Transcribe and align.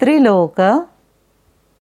Trilok 0.00 0.60